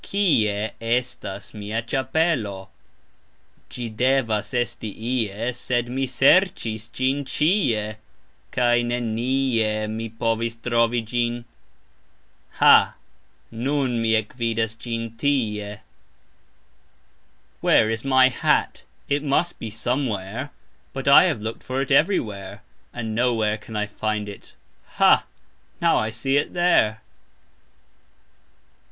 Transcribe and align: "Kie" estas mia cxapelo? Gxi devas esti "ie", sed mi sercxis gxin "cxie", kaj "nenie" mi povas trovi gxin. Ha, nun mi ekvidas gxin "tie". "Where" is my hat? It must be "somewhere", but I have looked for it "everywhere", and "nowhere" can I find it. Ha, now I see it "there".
"Kie" 0.03 0.71
estas 0.81 1.53
mia 1.53 1.83
cxapelo? 1.83 2.69
Gxi 3.69 3.95
devas 3.95 4.51
esti 4.51 4.89
"ie", 4.89 5.53
sed 5.53 5.89
mi 5.89 6.07
sercxis 6.07 6.89
gxin 6.89 7.23
"cxie", 7.23 7.97
kaj 8.51 8.83
"nenie" 8.83 9.85
mi 9.87 10.09
povas 10.09 10.59
trovi 10.59 11.03
gxin. 11.05 11.45
Ha, 12.53 12.95
nun 13.51 14.01
mi 14.01 14.13
ekvidas 14.15 14.73
gxin 14.75 15.15
"tie". 15.19 15.81
"Where" 17.59 17.87
is 17.91 18.03
my 18.03 18.29
hat? 18.29 18.81
It 19.07 19.21
must 19.21 19.59
be 19.59 19.69
"somewhere", 19.69 20.49
but 20.93 21.07
I 21.07 21.25
have 21.25 21.43
looked 21.43 21.61
for 21.61 21.79
it 21.79 21.91
"everywhere", 21.91 22.63
and 22.91 23.13
"nowhere" 23.13 23.59
can 23.59 23.75
I 23.75 23.85
find 23.85 24.27
it. 24.27 24.53
Ha, 24.93 25.27
now 25.79 25.99
I 25.99 26.09
see 26.09 26.37
it 26.37 26.53
"there". 26.55 27.01